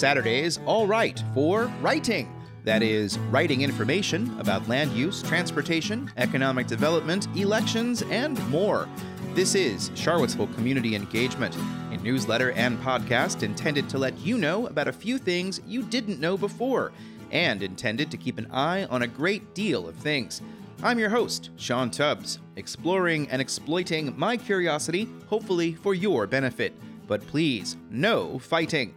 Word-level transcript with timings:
Saturdays, 0.00 0.58
all 0.64 0.86
right 0.86 1.22
for 1.34 1.66
writing. 1.82 2.34
That 2.64 2.82
is, 2.82 3.18
writing 3.30 3.60
information 3.60 4.34
about 4.40 4.66
land 4.66 4.92
use, 4.92 5.22
transportation, 5.22 6.10
economic 6.16 6.66
development, 6.66 7.28
elections, 7.36 8.00
and 8.04 8.42
more. 8.48 8.88
This 9.34 9.54
is 9.54 9.90
Charlottesville 9.94 10.46
Community 10.48 10.94
Engagement, 10.94 11.54
a 11.90 11.98
newsletter 11.98 12.52
and 12.52 12.80
podcast 12.80 13.42
intended 13.42 13.90
to 13.90 13.98
let 13.98 14.18
you 14.18 14.38
know 14.38 14.68
about 14.68 14.88
a 14.88 14.92
few 14.92 15.18
things 15.18 15.60
you 15.66 15.82
didn't 15.82 16.18
know 16.18 16.38
before, 16.38 16.92
and 17.30 17.62
intended 17.62 18.10
to 18.10 18.16
keep 18.16 18.38
an 18.38 18.50
eye 18.50 18.86
on 18.86 19.02
a 19.02 19.06
great 19.06 19.54
deal 19.54 19.86
of 19.86 19.96
things. 19.96 20.40
I'm 20.82 20.98
your 20.98 21.10
host, 21.10 21.50
Sean 21.56 21.90
Tubbs, 21.90 22.38
exploring 22.56 23.28
and 23.28 23.42
exploiting 23.42 24.18
my 24.18 24.38
curiosity, 24.38 25.10
hopefully 25.26 25.74
for 25.74 25.92
your 25.92 26.26
benefit. 26.26 26.72
But 27.06 27.26
please, 27.26 27.76
no 27.90 28.38
fighting. 28.38 28.94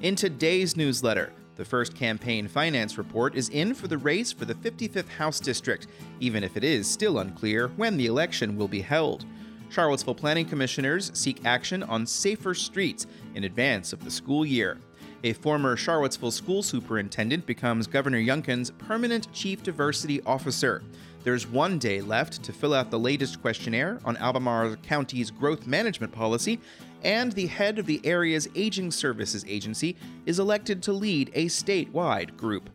In 0.00 0.16
today's 0.16 0.78
newsletter, 0.78 1.30
the 1.56 1.64
first 1.66 1.94
campaign 1.94 2.48
finance 2.48 2.96
report 2.96 3.34
is 3.34 3.50
in 3.50 3.74
for 3.74 3.86
the 3.86 3.98
race 3.98 4.32
for 4.32 4.46
the 4.46 4.54
55th 4.54 5.10
House 5.10 5.38
District, 5.38 5.88
even 6.20 6.42
if 6.42 6.56
it 6.56 6.64
is 6.64 6.90
still 6.90 7.18
unclear 7.18 7.68
when 7.76 7.98
the 7.98 8.06
election 8.06 8.56
will 8.56 8.66
be 8.66 8.80
held. 8.80 9.26
Charlottesville 9.68 10.14
Planning 10.14 10.46
Commissioners 10.46 11.10
seek 11.12 11.44
action 11.44 11.82
on 11.82 12.06
safer 12.06 12.54
streets 12.54 13.06
in 13.34 13.44
advance 13.44 13.92
of 13.92 14.02
the 14.02 14.10
school 14.10 14.46
year. 14.46 14.78
A 15.22 15.34
former 15.34 15.76
Charlottesville 15.76 16.30
school 16.30 16.62
superintendent 16.62 17.44
becomes 17.44 17.86
Governor 17.86 18.20
Youngkin's 18.20 18.70
permanent 18.70 19.30
chief 19.34 19.62
diversity 19.62 20.22
officer. 20.22 20.82
There's 21.24 21.46
one 21.46 21.78
day 21.78 22.00
left 22.00 22.42
to 22.44 22.54
fill 22.54 22.72
out 22.72 22.90
the 22.90 22.98
latest 22.98 23.42
questionnaire 23.42 24.00
on 24.06 24.16
Albemarle 24.16 24.76
County's 24.76 25.30
growth 25.30 25.66
management 25.66 26.14
policy, 26.14 26.58
and 27.02 27.32
the 27.32 27.46
head 27.46 27.78
of 27.78 27.86
the 27.86 28.00
area's 28.04 28.48
aging 28.54 28.90
services 28.90 29.44
agency 29.48 29.96
is 30.26 30.38
elected 30.38 30.82
to 30.82 30.92
lead 30.92 31.30
a 31.34 31.46
statewide 31.46 32.36
group. 32.36 32.70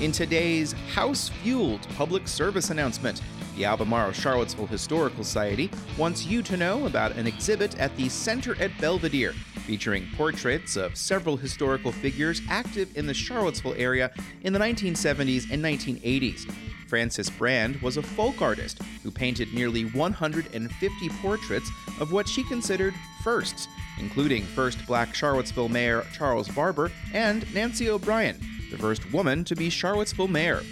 In 0.00 0.12
today's 0.12 0.72
house 0.92 1.30
fueled 1.30 1.88
public 1.96 2.28
service 2.28 2.68
announcement, 2.68 3.22
the 3.56 3.64
Albemarle 3.64 4.12
Charlottesville 4.12 4.66
Historical 4.66 5.24
Society 5.24 5.70
wants 5.96 6.26
you 6.26 6.42
to 6.42 6.56
know 6.56 6.86
about 6.86 7.12
an 7.12 7.26
exhibit 7.26 7.78
at 7.78 7.96
the 7.96 8.08
Center 8.08 8.60
at 8.60 8.76
Belvedere 8.80 9.32
featuring 9.64 10.06
portraits 10.16 10.76
of 10.76 10.96
several 10.96 11.36
historical 11.36 11.90
figures 11.90 12.42
active 12.50 12.96
in 12.96 13.06
the 13.06 13.14
Charlottesville 13.14 13.74
area 13.78 14.12
in 14.42 14.52
the 14.52 14.58
1970s 14.58 15.50
and 15.50 15.64
1980s. 15.64 16.52
Frances 16.86 17.30
Brand 17.30 17.80
was 17.82 17.96
a 17.96 18.02
folk 18.02 18.40
artist 18.40 18.80
who 19.02 19.10
painted 19.10 19.52
nearly 19.52 19.84
150 19.84 21.08
portraits 21.20 21.70
of 22.00 22.12
what 22.12 22.28
she 22.28 22.44
considered 22.44 22.94
firsts, 23.22 23.68
including 23.98 24.44
first 24.44 24.84
black 24.86 25.14
Charlottesville 25.14 25.68
Mayor 25.68 26.04
Charles 26.12 26.48
Barbour 26.48 26.90
and 27.12 27.52
Nancy 27.54 27.88
O'Brien, 27.88 28.38
the 28.70 28.78
first 28.78 29.12
woman 29.12 29.44
to 29.44 29.54
be 29.54 29.70
Charlottesville 29.70 30.28
Mayor. 30.28 30.62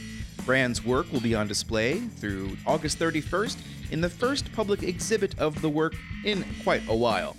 Brand's 0.44 0.84
work 0.84 1.10
will 1.12 1.20
be 1.20 1.34
on 1.34 1.46
display 1.46 2.00
through 2.00 2.56
August 2.66 2.98
31st 2.98 3.56
in 3.92 4.00
the 4.00 4.10
first 4.10 4.52
public 4.52 4.82
exhibit 4.82 5.38
of 5.38 5.60
the 5.62 5.68
work 5.68 5.94
in 6.24 6.44
quite 6.64 6.82
a 6.88 6.96
while. 6.96 7.36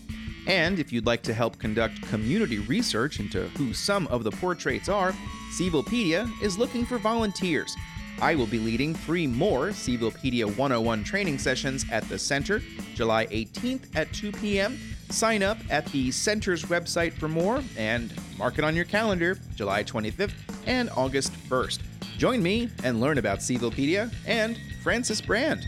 And 0.48 0.80
if 0.80 0.92
you'd 0.92 1.06
like 1.06 1.22
to 1.24 1.34
help 1.34 1.58
conduct 1.58 2.02
community 2.04 2.60
research 2.60 3.20
into 3.20 3.48
who 3.58 3.74
some 3.74 4.08
of 4.08 4.24
the 4.24 4.32
portraits 4.32 4.90
are, 4.90 5.14
Cvillepedia 5.58 6.30
is 6.42 6.58
looking 6.58 6.86
for 6.86 6.98
volunteers. 6.98 7.76
I 8.22 8.36
will 8.36 8.48
be 8.48 8.60
leading 8.60 8.94
three 8.94 9.28
more 9.28 9.70
Cvillepedia 9.70 10.46
101 10.46 11.04
training 11.04 11.38
sessions 11.38 11.86
at 11.92 12.08
the 12.10 12.18
Center, 12.18 12.62
July 12.96 13.26
18th 13.28 13.96
at 13.96 14.12
2 14.14 14.32
p.m. 14.32 14.80
Sign 15.10 15.44
up 15.44 15.58
at 15.70 15.86
the 15.88 16.12
Center's 16.12 16.64
website 16.66 17.14
for 17.14 17.28
more 17.28 17.64
and 17.78 18.14
mark 18.38 18.58
it 18.58 18.64
on 18.64 18.76
your 18.76 18.86
calendar, 18.86 19.38
July 19.56 19.84
25th 19.84 20.34
and 20.66 20.90
August 20.96 21.34
1st. 21.50 21.80
Join 22.18 22.42
me 22.42 22.70
and 22.84 23.02
learn 23.02 23.18
about 23.18 23.40
Cvillepedia 23.40 24.14
and 24.26 24.58
Frances 24.82 25.22
Brand. 25.22 25.66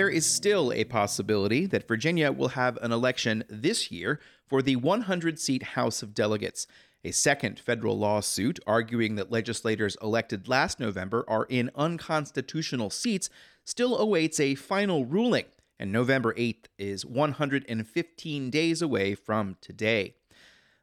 There 0.00 0.08
is 0.08 0.24
still 0.24 0.72
a 0.72 0.84
possibility 0.84 1.66
that 1.66 1.86
Virginia 1.86 2.32
will 2.32 2.48
have 2.48 2.78
an 2.78 2.90
election 2.90 3.44
this 3.50 3.90
year 3.90 4.18
for 4.46 4.62
the 4.62 4.76
100 4.76 5.38
seat 5.38 5.62
House 5.62 6.02
of 6.02 6.14
Delegates. 6.14 6.66
A 7.04 7.10
second 7.10 7.60
federal 7.60 7.98
lawsuit 7.98 8.58
arguing 8.66 9.16
that 9.16 9.30
legislators 9.30 9.98
elected 10.00 10.48
last 10.48 10.80
November 10.80 11.22
are 11.28 11.44
in 11.50 11.70
unconstitutional 11.74 12.88
seats 12.88 13.28
still 13.62 13.98
awaits 13.98 14.40
a 14.40 14.54
final 14.54 15.04
ruling, 15.04 15.44
and 15.78 15.92
November 15.92 16.32
8th 16.32 16.64
is 16.78 17.04
115 17.04 18.48
days 18.48 18.80
away 18.80 19.14
from 19.14 19.58
today. 19.60 20.14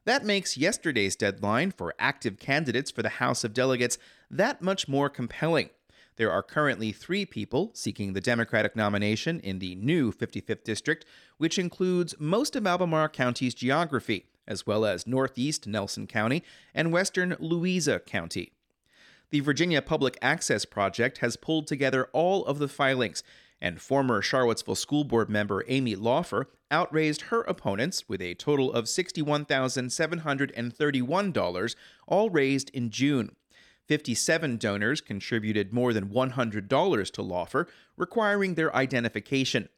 That 0.04 0.24
makes 0.24 0.56
yesterday's 0.56 1.16
deadline 1.16 1.72
for 1.72 1.92
active 1.98 2.38
candidates 2.38 2.92
for 2.92 3.02
the 3.02 3.08
House 3.08 3.42
of 3.42 3.52
Delegates 3.52 3.98
that 4.30 4.62
much 4.62 4.86
more 4.86 5.10
compelling. 5.10 5.70
There 6.18 6.30
are 6.32 6.42
currently 6.42 6.90
three 6.90 7.24
people 7.24 7.70
seeking 7.74 8.12
the 8.12 8.20
Democratic 8.20 8.74
nomination 8.74 9.38
in 9.38 9.60
the 9.60 9.76
new 9.76 10.10
55th 10.12 10.64
District, 10.64 11.04
which 11.36 11.60
includes 11.60 12.16
most 12.18 12.56
of 12.56 12.66
Albemarle 12.66 13.10
County's 13.10 13.54
geography, 13.54 14.26
as 14.44 14.66
well 14.66 14.84
as 14.84 15.06
northeast 15.06 15.68
Nelson 15.68 16.08
County 16.08 16.42
and 16.74 16.92
western 16.92 17.36
Louisa 17.38 18.00
County. 18.00 18.50
The 19.30 19.38
Virginia 19.38 19.80
Public 19.80 20.18
Access 20.20 20.64
Project 20.64 21.18
has 21.18 21.36
pulled 21.36 21.68
together 21.68 22.08
all 22.12 22.44
of 22.46 22.58
the 22.58 22.66
filings, 22.66 23.22
and 23.60 23.80
former 23.80 24.20
Charlottesville 24.20 24.74
School 24.74 25.04
Board 25.04 25.30
member 25.30 25.62
Amy 25.68 25.94
Laufer 25.94 26.46
outraised 26.72 27.22
her 27.22 27.42
opponents 27.42 28.08
with 28.08 28.20
a 28.20 28.34
total 28.34 28.72
of 28.72 28.86
$61,731, 28.86 31.76
all 32.08 32.30
raised 32.30 32.70
in 32.70 32.90
June. 32.90 33.36
57 33.88 34.58
donors 34.58 35.00
contributed 35.00 35.72
more 35.72 35.92
than 35.92 36.10
$100 36.10 37.10
to 37.10 37.22
Laufer, 37.22 37.66
requiring 37.96 38.54
their 38.54 38.72
identification. 38.76 39.68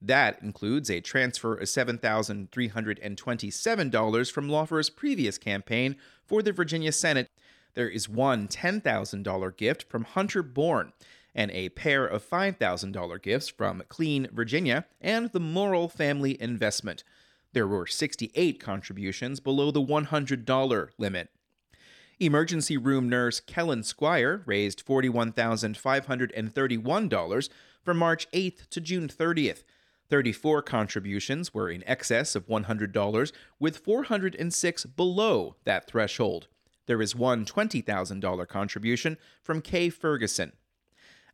That 0.00 0.40
includes 0.42 0.90
a 0.90 1.00
transfer 1.00 1.54
of 1.54 1.68
$7,327 1.68 4.32
from 4.32 4.48
Laufer's 4.48 4.90
previous 4.90 5.38
campaign 5.38 5.94
for 6.24 6.42
the 6.42 6.52
Virginia 6.52 6.90
Senate. 6.92 7.28
There 7.74 7.88
is 7.88 8.08
one 8.08 8.48
$10,000 8.48 9.56
gift 9.56 9.84
from 9.88 10.02
Hunter 10.04 10.42
Bourne, 10.42 10.92
and 11.34 11.50
a 11.52 11.68
pair 11.70 12.04
of 12.04 12.28
$5,000 12.28 13.22
gifts 13.22 13.48
from 13.48 13.82
Clean 13.88 14.28
Virginia 14.32 14.84
and 15.00 15.30
the 15.30 15.40
Morrill 15.40 15.88
Family 15.88 16.36
Investment. 16.40 17.04
There 17.52 17.68
were 17.68 17.86
68 17.86 18.60
contributions 18.60 19.40
below 19.40 19.70
the 19.70 19.80
$100 19.80 20.88
limit. 20.98 21.30
Emergency 22.20 22.76
room 22.76 23.08
nurse 23.08 23.38
Kellen 23.38 23.84
Squire 23.84 24.42
raised 24.44 24.84
$41,531 24.84 27.48
from 27.80 27.96
March 27.96 28.28
8th 28.32 28.68
to 28.70 28.80
June 28.80 29.06
30th. 29.06 29.62
34 30.10 30.62
contributions 30.62 31.54
were 31.54 31.70
in 31.70 31.84
excess 31.86 32.34
of 32.34 32.48
$100, 32.48 33.32
with 33.60 33.76
406 33.76 34.84
below 34.86 35.54
that 35.62 35.86
threshold. 35.86 36.48
There 36.86 37.00
is 37.00 37.14
one 37.14 37.44
$20,000 37.44 38.48
contribution 38.48 39.16
from 39.40 39.60
Kay 39.60 39.88
Ferguson. 39.88 40.54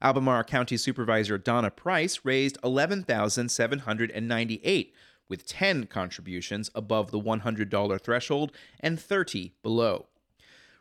Albemarle 0.03 0.45
County 0.45 0.77
Supervisor 0.77 1.39
Donna 1.39 1.71
Price 1.71 2.21
raised 2.25 2.59
$11,798, 2.63 4.93
with 5.31 5.47
10 5.47 5.87
contributions 5.87 6.71
above 6.75 7.11
the 7.11 7.19
$100 7.19 8.03
threshold 8.03 8.53
and 8.81 9.01
30 9.01 9.55
below. 9.63 10.09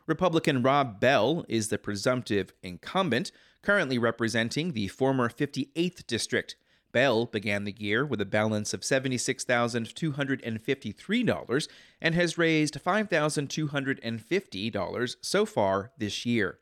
Republican 0.06 0.62
Rob 0.62 1.00
Bell 1.00 1.46
is 1.48 1.68
the 1.68 1.78
presumptive 1.78 2.52
incumbent, 2.62 3.32
currently 3.62 3.98
representing 3.98 4.72
the 4.72 4.88
former 4.88 5.30
58th 5.30 6.06
District. 6.06 6.56
Bell 6.92 7.24
began 7.26 7.64
the 7.64 7.74
year 7.78 8.04
with 8.04 8.20
a 8.20 8.26
balance 8.26 8.74
of 8.74 8.82
$76,253 8.82 11.68
and 12.00 12.14
has 12.14 12.38
raised 12.38 12.84
$5,250 12.84 15.16
so 15.22 15.46
far 15.46 15.90
this 15.98 16.26
year. 16.26 16.58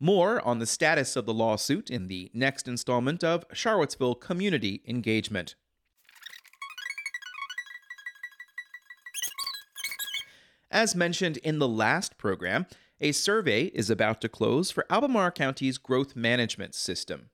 More 0.00 0.40
on 0.46 0.60
the 0.60 0.66
status 0.66 1.16
of 1.16 1.26
the 1.26 1.34
lawsuit 1.34 1.90
in 1.90 2.06
the 2.06 2.30
next 2.32 2.68
installment 2.68 3.24
of 3.24 3.44
Charlottesville 3.52 4.14
Community 4.14 4.82
Engagement. 4.86 5.56
As 10.70 10.94
mentioned 10.96 11.36
in 11.38 11.58
the 11.60 11.68
last 11.68 12.18
program, 12.18 12.66
a 13.04 13.12
survey 13.12 13.64
is 13.74 13.90
about 13.90 14.22
to 14.22 14.30
close 14.30 14.70
for 14.70 14.86
Albemarle 14.88 15.30
County's 15.30 15.76
growth 15.76 16.16
management 16.16 16.74
system. 16.74 17.28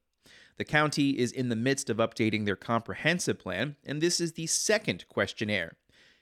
The 0.58 0.64
county 0.64 1.16
is 1.16 1.30
in 1.30 1.48
the 1.48 1.54
midst 1.54 1.88
of 1.88 1.98
updating 1.98 2.44
their 2.44 2.56
comprehensive 2.56 3.38
plan, 3.38 3.76
and 3.86 4.00
this 4.00 4.20
is 4.20 4.32
the 4.32 4.48
second 4.48 5.06
questionnaire. 5.08 5.76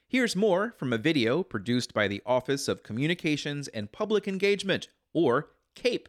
Here's 0.07 0.37
more 0.37 0.75
from 0.77 0.93
a 0.93 0.99
video 0.99 1.43
produced 1.43 1.95
by 1.95 2.09
the 2.09 2.23
Office 2.27 2.69
of 2.69 2.83
Communications 2.83 3.69
and 3.69 3.91
Public 3.91 4.29
Engagement, 4.29 4.89
or 5.15 5.49
CAPE. 5.75 6.09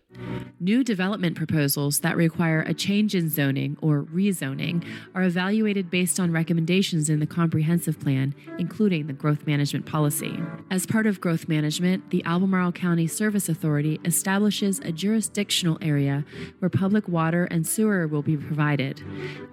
New 0.59 0.83
development 0.83 1.37
proposals 1.37 1.99
that 1.99 2.17
require 2.17 2.61
a 2.61 2.73
change 2.73 3.15
in 3.15 3.29
zoning 3.29 3.77
or 3.81 4.03
rezoning 4.03 4.83
are 5.13 5.23
evaluated 5.23 5.89
based 5.89 6.19
on 6.19 6.31
recommendations 6.31 7.09
in 7.09 7.19
the 7.19 7.27
comprehensive 7.27 7.99
plan, 7.99 8.33
including 8.57 9.07
the 9.07 9.13
growth 9.13 9.45
management 9.45 9.85
policy. 9.85 10.37
As 10.71 10.85
part 10.85 11.05
of 11.05 11.21
growth 11.21 11.47
management, 11.47 12.09
the 12.09 12.25
Albemarle 12.25 12.71
County 12.71 13.07
Service 13.07 13.47
Authority 13.47 13.99
establishes 14.03 14.79
a 14.79 14.91
jurisdictional 14.91 15.77
area 15.81 16.25
where 16.59 16.69
public 16.69 17.07
water 17.07 17.45
and 17.45 17.65
sewer 17.65 18.07
will 18.07 18.23
be 18.23 18.35
provided. 18.35 19.01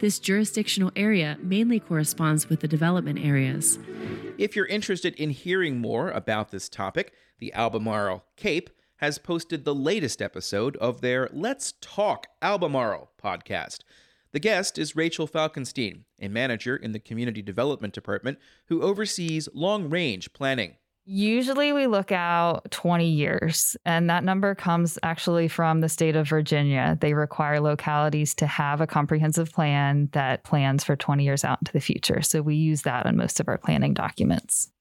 This 0.01 0.19
jurisdictional 0.19 0.93
area 0.97 1.39
mainly 1.43 1.79
corresponds 1.79 2.49
with 2.49 2.61
the 2.61 2.69
development 2.69 3.19
areas. 3.19 3.79
If 4.39 4.57
you're 4.57 4.67
interested 4.67 5.15
in 5.15 5.31
hearing 5.31 5.79
more 5.79 6.11
about 6.11 6.51
this 6.51 6.69
topic, 6.69 7.13
the 7.39 7.53
Albemarle 7.53 8.25
CAPE 8.37 8.71
has 8.99 9.19
posted 9.19 9.65
the 9.65 9.75
latest 9.75 10.23
episode 10.23 10.77
of 10.79 11.01
their 11.01 11.29
Let's 11.33 11.75
Talk 11.81 12.27
Albemarle 12.43 13.11
podcast. 13.23 13.79
The 14.33 14.41
guest 14.41 14.79
is 14.79 14.97
Rachel 14.97 15.27
Falkenstein, 15.27 16.05
a 16.21 16.29
manager 16.29 16.77
in 16.77 16.93
the 16.93 16.99
Community 16.99 17.43
Development 17.43 17.95
Department 17.95 18.39
who 18.67 18.83
oversees 18.83 19.49
long 19.55 19.89
range 19.89 20.33
planning. 20.33 20.77
Usually 21.09 21.73
we 21.73 21.87
look 21.87 22.11
out 22.11 22.69
20 22.73 23.09
years, 23.09 23.77
and 23.85 24.11
that 24.11 24.25
number 24.25 24.57
comes 24.57 24.99
actually 25.05 25.47
from 25.47 25.81
the 25.81 25.89
state 25.89 26.17
of 26.17 26.29
Virginia. 26.29 26.99
They 27.01 27.15
require 27.15 27.61
localities 27.61 28.35
to 28.35 28.47
have 28.49 28.81
a 28.81 28.89
comprehensive 28.89 29.53
plan 29.53 30.09
that 30.13 30.43
plans 30.43 30.83
for 30.83 30.97
20 30.97 31.23
years 31.23 31.45
out 31.45 31.61
into 31.61 31.73
the 31.73 31.81
future. 31.81 32.23
So 32.23 32.43
we 32.43 32.57
use 32.57 32.83
that 32.83 33.07
on 33.07 33.17
most 33.17 33.39
of 33.39 33.47
our 33.47 33.57
planning 33.57 33.95
documents. 33.95 34.73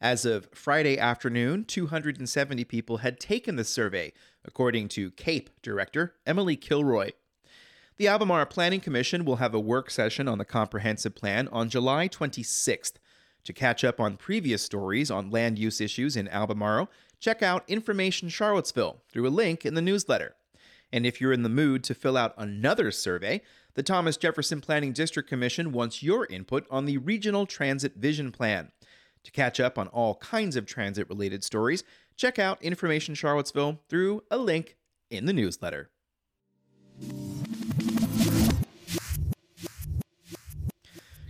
As 0.00 0.24
of 0.24 0.48
Friday 0.52 0.98
afternoon, 0.98 1.64
270 1.64 2.64
people 2.64 2.98
had 2.98 3.20
taken 3.20 3.56
the 3.56 3.64
survey, 3.64 4.12
according 4.44 4.88
to 4.88 5.10
CAPE 5.12 5.50
director 5.62 6.14
Emily 6.26 6.56
Kilroy. 6.56 7.10
The 7.96 8.08
Albemarle 8.08 8.46
Planning 8.46 8.80
Commission 8.80 9.24
will 9.24 9.36
have 9.36 9.54
a 9.54 9.60
work 9.60 9.88
session 9.88 10.26
on 10.26 10.38
the 10.38 10.44
comprehensive 10.44 11.14
plan 11.14 11.48
on 11.48 11.68
July 11.68 12.08
26th. 12.08 12.94
To 13.44 13.52
catch 13.52 13.84
up 13.84 14.00
on 14.00 14.16
previous 14.16 14.62
stories 14.62 15.10
on 15.10 15.30
land 15.30 15.58
use 15.58 15.80
issues 15.80 16.16
in 16.16 16.28
Albemarle, 16.28 16.90
check 17.20 17.42
out 17.42 17.62
Information 17.68 18.28
Charlottesville 18.28 19.02
through 19.08 19.28
a 19.28 19.30
link 19.30 19.64
in 19.64 19.74
the 19.74 19.82
newsletter. 19.82 20.34
And 20.92 21.06
if 21.06 21.20
you're 21.20 21.32
in 21.32 21.42
the 21.42 21.48
mood 21.48 21.84
to 21.84 21.94
fill 21.94 22.16
out 22.16 22.34
another 22.36 22.90
survey, 22.90 23.42
the 23.74 23.82
Thomas 23.82 24.16
Jefferson 24.16 24.60
Planning 24.60 24.92
District 24.92 25.28
Commission 25.28 25.72
wants 25.72 26.02
your 26.02 26.26
input 26.26 26.66
on 26.70 26.84
the 26.84 26.98
Regional 26.98 27.46
Transit 27.46 27.96
Vision 27.96 28.32
Plan. 28.32 28.70
To 29.24 29.30
catch 29.30 29.58
up 29.58 29.78
on 29.78 29.88
all 29.88 30.16
kinds 30.16 30.54
of 30.54 30.66
transit 30.66 31.08
related 31.08 31.42
stories, 31.42 31.82
check 32.16 32.38
out 32.38 32.62
Information 32.62 33.14
Charlottesville 33.14 33.80
through 33.88 34.22
a 34.30 34.38
link 34.38 34.76
in 35.10 35.24
the 35.26 35.32
newsletter. 35.32 35.90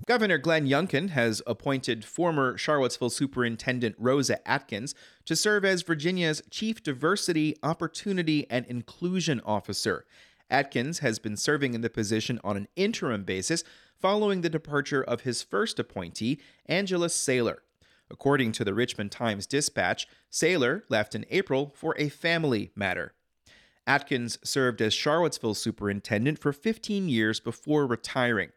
Governor 0.07 0.37
Glenn 0.37 0.67
Youngkin 0.67 1.11
has 1.11 1.41
appointed 1.47 2.05
former 2.05 2.59
Charlottesville 2.59 3.09
Superintendent 3.09 3.97
Rosa 3.99 4.47
Atkins 4.47 4.95
to 5.25 5.35
serve 5.35 5.65
as 5.65 5.81
Virginia's 5.81 6.43
Chief 6.51 6.83
Diversity, 6.83 7.57
Opportunity, 7.63 8.47
and 8.51 8.67
Inclusion 8.67 9.41
Officer. 9.47 10.05
Atkins 10.51 10.99
has 10.99 11.19
been 11.19 11.39
serving 11.39 11.73
in 11.73 11.81
the 11.81 11.89
position 11.89 12.39
on 12.45 12.57
an 12.59 12.69
interim 12.77 13.25
basis 13.25 13.65
following 13.99 14.43
the 14.43 14.51
departure 14.51 15.03
of 15.03 15.23
his 15.23 15.43
first 15.43 15.79
appointee, 15.79 16.39
Angela 16.67 17.09
Sailor. 17.09 17.63
According 18.11 18.53
to 18.53 18.65
the 18.65 18.75
Richmond 18.75 19.11
Times 19.11 19.47
Dispatch, 19.47 20.07
Sailor 20.31 20.85
left 20.89 21.15
in 21.15 21.25
April 21.31 21.73
for 21.75 21.95
a 21.99 22.09
family 22.09 22.71
matter. 22.75 23.15
Atkins 23.87 24.39
served 24.43 24.81
as 24.81 24.95
Charlottesville 24.95 25.55
superintendent 25.55 26.39
for 26.39 26.53
15 26.53 27.09
years 27.09 27.41
before 27.41 27.87
retiring. 27.87 28.51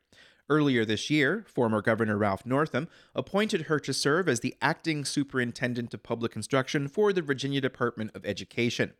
Earlier 0.49 0.85
this 0.85 1.09
year, 1.09 1.43
former 1.47 1.81
Governor 1.81 2.17
Ralph 2.17 2.45
Northam 2.45 2.87
appointed 3.13 3.63
her 3.63 3.79
to 3.81 3.93
serve 3.93 4.29
as 4.29 4.39
the 4.39 4.55
acting 4.61 5.03
superintendent 5.03 5.93
of 5.93 6.03
public 6.03 6.37
instruction 6.37 6.87
for 6.87 7.11
the 7.11 7.21
Virginia 7.21 7.59
Department 7.59 8.11
of 8.15 8.25
Education. 8.25 8.93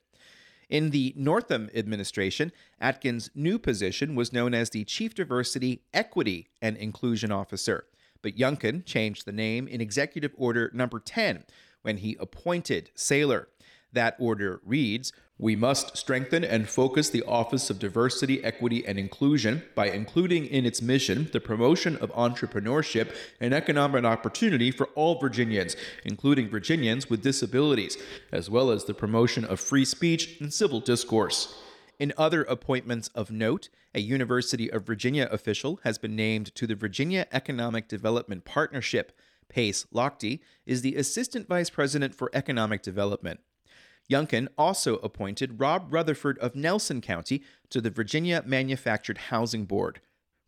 In 0.70 0.90
the 0.90 1.14
Northam 1.16 1.70
administration, 1.74 2.52
Atkins' 2.82 3.30
new 3.34 3.58
position 3.58 4.16
was 4.16 4.34
known 4.34 4.54
as 4.54 4.70
the 4.70 4.84
Chief 4.84 5.16
Diversity, 5.16 5.84
Equity, 5.94 6.50
and 6.62 6.76
Inclusion 6.76 7.32
Officer. 7.32 7.86
But 8.22 8.38
Youngkin 8.38 8.86
changed 8.86 9.26
the 9.26 9.32
name 9.32 9.68
in 9.68 9.82
Executive 9.82 10.32
Order 10.38 10.72
Number 10.74 11.00
10 11.00 11.44
when 11.82 11.98
he 11.98 12.18
appointed 12.20 12.92
Sailor. 12.96 13.48
That 13.94 14.16
order 14.20 14.60
reads 14.66 15.14
We 15.38 15.56
must 15.56 15.96
strengthen 15.96 16.44
and 16.44 16.68
focus 16.68 17.10
the 17.10 17.24
Office 17.24 17.70
of 17.70 17.80
Diversity, 17.80 18.44
Equity, 18.44 18.86
and 18.86 19.00
Inclusion 19.00 19.64
by 19.76 19.88
including 19.88 20.46
in 20.46 20.66
its 20.66 20.82
mission 20.82 21.30
the 21.32 21.40
promotion 21.40 21.96
of 21.98 22.12
entrepreneurship 22.12 23.16
and 23.40 23.54
economic 23.54 24.04
opportunity 24.04 24.72
for 24.72 24.88
all 24.96 25.20
Virginians, 25.20 25.76
including 26.04 26.50
Virginians 26.50 27.10
with 27.10 27.24
disabilities, 27.24 27.98
as 28.32 28.50
well 28.50 28.72
as 28.72 28.84
the 28.84 28.94
promotion 28.94 29.46
of 29.46 29.60
free 29.60 29.86
speech 29.86 30.38
and 30.42 30.54
civil 30.54 30.80
discourse. 30.80 31.56
In 32.00 32.14
other 32.16 32.44
appointments 32.44 33.08
of 33.16 33.32
note, 33.32 33.70
a 33.96 34.00
University 34.00 34.72
of 34.72 34.86
Virginia 34.86 35.28
official 35.32 35.80
has 35.84 35.98
been 35.98 36.16
named 36.16 36.54
to 36.54 36.68
the 36.68 36.76
Virginia 36.76 37.26
Economic 37.32 37.88
Development 37.88 38.46
Partnership. 38.46 39.18
Pace 39.50 39.86
Lochte 39.92 40.40
is 40.66 40.82
the 40.84 40.96
Assistant 40.96 41.48
Vice 41.48 41.72
President 41.72 42.14
for 42.14 42.30
Economic 42.34 42.84
Development. 42.84 43.40
Youngkin 44.12 44.48
also 44.58 44.98
appointed 44.98 45.60
Rob 45.60 45.92
Rutherford 45.92 46.38
of 46.38 46.56
Nelson 46.56 47.02
County 47.02 47.44
to 47.72 47.82
the 47.82 47.90
Virginia 47.90 48.44
Manufactured 48.46 49.18
Housing 49.18 49.66
Board. 49.66 50.00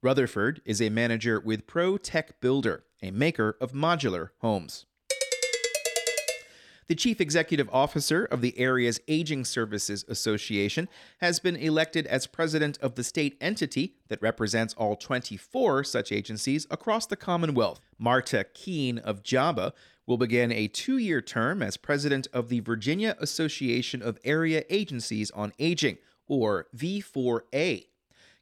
Rutherford 0.04 0.62
is 0.66 0.82
a 0.82 0.90
manager 0.90 1.40
with 1.40 1.66
Pro 1.68 1.98
Tech 1.98 2.40
Builder, 2.40 2.84
a 3.02 3.12
maker 3.12 3.58
of 3.60 3.74
modular 3.74 4.30
homes. 4.38 4.86
The 6.90 6.96
chief 6.96 7.22
executive 7.22 7.70
officer 7.72 8.26
of 8.26 8.42
the 8.42 8.58
area's 8.58 9.00
Aging 9.08 9.46
Services 9.46 10.04
Association 10.08 10.90
has 11.20 11.40
been 11.40 11.56
elected 11.56 12.08
as 12.08 12.26
president 12.26 12.80
of 12.80 12.96
the 12.96 13.04
state 13.04 13.38
entity 13.40 13.94
that 14.08 14.24
represents 14.24 14.74
all 14.74 14.96
24 14.96 15.84
such 15.84 16.12
agencies 16.12 16.66
across 16.72 17.06
the 17.06 17.16
Commonwealth. 17.16 17.80
Marta 18.00 18.44
Keene 18.56 18.98
of 18.98 19.22
JABA 19.22 19.74
will 20.08 20.18
begin 20.18 20.52
a 20.52 20.68
two 20.68 20.98
year 20.98 21.22
term 21.22 21.62
as 21.62 21.78
president 21.78 22.28
of 22.34 22.50
the 22.50 22.62
Virginia 22.62 23.16
Association 23.20 24.02
of 24.02 24.18
Area 24.24 24.64
Agencies 24.72 25.30
on 25.30 25.54
Aging, 25.60 26.00
or 26.28 26.66
V4A. 26.76 27.86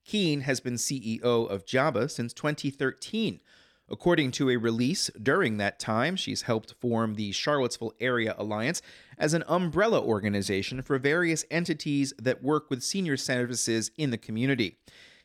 Keene 0.05 0.41
has 0.41 0.61
been 0.61 0.75
CEO 0.75 1.19
of 1.21 1.65
JABA 1.65 2.09
since 2.09 2.31
2013 2.31 3.41
According 3.89 4.31
to 4.31 4.49
a 4.49 4.57
release, 4.57 5.09
during 5.21 5.57
that 5.57 5.79
time, 5.79 6.17
she's 6.17 6.41
helped 6.41 6.75
form 6.81 7.15
the 7.15 7.31
Charlottesville 7.31 7.93
Area 8.01 8.35
Alliance 8.37 8.81
as 9.17 9.33
an 9.33 9.45
umbrella 9.47 10.01
organization 10.01 10.81
for 10.81 10.99
various 10.99 11.45
entities 11.49 12.13
that 12.19 12.43
work 12.43 12.69
with 12.69 12.83
senior 12.83 13.15
services 13.15 13.91
in 13.97 14.09
the 14.11 14.17
community. 14.17 14.77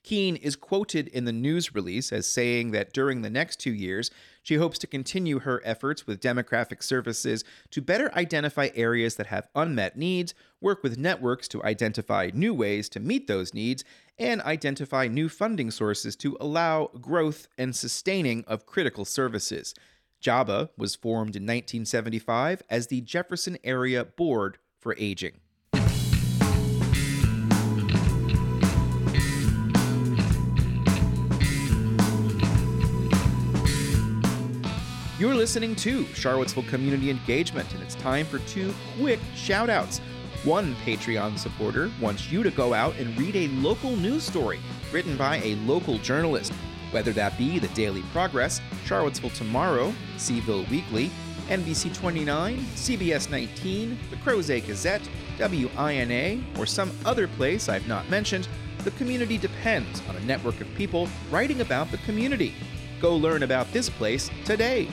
Keene 0.05 0.35
is 0.37 0.57
quoted 0.57 1.09
in 1.09 1.25
the 1.25 1.33
news 1.33 1.75
release 1.75 2.13
as 2.13 2.27
saying 2.27 2.73
that 2.73 2.93
during 2.93 3.23
the 3.23 3.31
next 3.31 3.61
two 3.61 3.73
years, 3.73 4.11
she 4.43 4.57
hopes 4.57 4.79
to 4.79 4.89
continue 4.89 5.41
her 5.41 5.63
efforts 5.65 6.07
with 6.07 6.21
demographic 6.21 6.83
services 6.83 7.45
to 7.71 7.81
better 7.81 8.13
identify 8.15 8.71
areas 8.75 9.15
that 9.15 9.29
have 9.29 9.49
unmet 9.55 9.97
needs, 9.97 10.35
work 10.61 10.83
with 10.83 10.99
networks 10.99 11.47
to 11.49 11.63
identify 11.63 12.31
new 12.35 12.53
ways 12.53 12.89
to 12.89 13.01
meet 13.01 13.29
those 13.29 13.55
needs, 13.55 13.85
and 14.19 14.41
identify 14.43 15.09
new 15.09 15.29
funding 15.29 15.71
sources 15.71 16.17
to 16.17 16.37
allow 16.41 16.89
growth 17.01 17.49
and 17.57 17.75
sustaining 17.75 18.45
of 18.47 18.67
critical 18.67 19.05
services. 19.05 19.75
JABA 20.23 20.71
was 20.77 20.95
formed 20.95 21.35
in 21.35 21.43
1975 21.43 22.63
as 22.71 22.87
the 22.87 23.01
Jefferson 23.01 23.59
Area 23.65 24.05
Board 24.05 24.59
for 24.79 24.95
Aging. 24.99 25.41
You're 35.23 35.37
listening 35.37 35.77
to 35.77 36.05
Charlottesville 36.15 36.65
Community 36.65 37.09
Engagement, 37.09 37.73
and 37.75 37.81
it's 37.81 37.95
time 37.95 38.27
for 38.27 38.41
two 38.41 38.75
quick 38.99 39.21
shout 39.37 39.71
outs. 39.71 40.01
One 40.45 40.75
Patreon 40.85 41.39
supporter 41.39 41.89
wants 42.01 42.33
you 42.33 42.43
to 42.43 42.51
go 42.51 42.75
out 42.75 42.97
and 42.97 43.17
read 43.17 43.37
a 43.37 43.47
local 43.61 43.95
news 43.95 44.25
story 44.25 44.59
written 44.91 45.17
by 45.17 45.37
a 45.37 45.55
local 45.55 45.99
journalist, 45.99 46.53
whether 46.91 47.13
that 47.13 47.39
be 47.39 47.61
the 47.61 47.69
Daily 47.69 48.03
Progress, 48.13 48.61
Charlottesville 48.85 49.31
Tomorrow, 49.31 49.95
C-VILLE 50.17 50.67
Weekly, 50.69 51.13
NBC 51.47 51.97
29, 51.97 52.59
CBS 52.75 53.31
19, 53.31 53.97
the 54.11 54.17
Crozet 54.17 54.67
Gazette, 54.67 55.09
WINA, 55.39 56.43
or 56.59 56.67
some 56.67 56.91
other 57.05 57.29
place 57.29 57.69
I've 57.69 57.87
not 57.87 58.11
mentioned. 58.11 58.49
The 58.79 58.91
community 58.93 59.39
depends 59.39 60.03
on 60.09 60.17
a 60.17 60.21
network 60.25 60.61
of 60.61 60.75
people 60.75 61.09
writing 61.31 61.61
about 61.61 61.93
the 61.93 61.99
community. 61.99 62.53
Go 63.01 63.15
learn 63.15 63.45
about 63.45 63.73
this 63.73 63.89
place 63.89 64.29
today. 64.45 64.89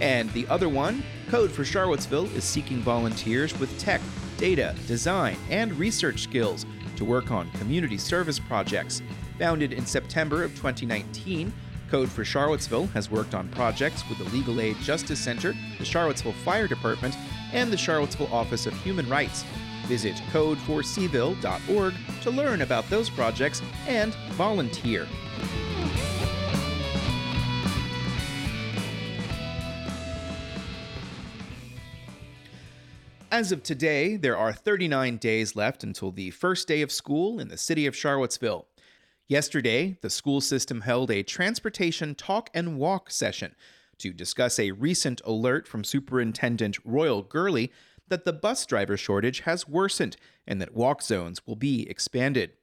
And 0.00 0.32
the 0.32 0.48
other 0.48 0.68
one, 0.68 1.04
Code 1.28 1.52
for 1.52 1.64
Charlottesville 1.64 2.26
is 2.34 2.42
seeking 2.42 2.78
volunteers 2.78 3.56
with 3.60 3.78
tech, 3.78 4.00
data, 4.38 4.74
design, 4.86 5.36
and 5.50 5.78
research 5.78 6.22
skills 6.22 6.64
to 6.96 7.04
work 7.04 7.30
on 7.30 7.50
community 7.52 7.98
service 7.98 8.38
projects. 8.38 9.02
Founded 9.38 9.72
in 9.72 9.84
September 9.84 10.42
of 10.42 10.52
2019, 10.52 11.52
Code 11.90 12.10
for 12.10 12.24
Charlottesville 12.24 12.86
has 12.88 13.10
worked 13.10 13.34
on 13.34 13.48
projects 13.48 14.06
with 14.08 14.18
the 14.18 14.36
Legal 14.36 14.60
Aid 14.60 14.76
Justice 14.78 15.18
Center, 15.18 15.54
the 15.78 15.84
Charlottesville 15.84 16.32
Fire 16.44 16.68
Department, 16.68 17.16
and 17.52 17.72
the 17.72 17.76
Charlottesville 17.76 18.32
Office 18.32 18.66
of 18.66 18.74
Human 18.82 19.08
Rights. 19.08 19.44
Visit 19.86 20.16
code4seville.org 20.32 21.94
to 22.20 22.30
learn 22.30 22.62
about 22.62 22.88
those 22.90 23.08
projects 23.08 23.62
and 23.86 24.14
volunteer. 24.32 25.06
As 33.38 33.52
of 33.52 33.62
today, 33.62 34.16
there 34.16 34.36
are 34.36 34.52
39 34.52 35.16
days 35.18 35.54
left 35.54 35.84
until 35.84 36.10
the 36.10 36.30
first 36.30 36.66
day 36.66 36.82
of 36.82 36.90
school 36.90 37.38
in 37.38 37.46
the 37.46 37.56
city 37.56 37.86
of 37.86 37.94
Charlottesville. 37.94 38.66
Yesterday, 39.28 39.96
the 40.02 40.10
school 40.10 40.40
system 40.40 40.80
held 40.80 41.08
a 41.12 41.22
transportation 41.22 42.16
talk 42.16 42.50
and 42.52 42.78
walk 42.78 43.12
session 43.12 43.54
to 43.98 44.12
discuss 44.12 44.58
a 44.58 44.72
recent 44.72 45.20
alert 45.24 45.68
from 45.68 45.84
Superintendent 45.84 46.78
Royal 46.84 47.22
Gurley 47.22 47.70
that 48.08 48.24
the 48.24 48.32
bus 48.32 48.66
driver 48.66 48.96
shortage 48.96 49.42
has 49.42 49.68
worsened 49.68 50.16
and 50.44 50.60
that 50.60 50.74
walk 50.74 51.00
zones 51.00 51.40
will 51.46 51.54
be 51.54 51.88
expanded. 51.88 52.54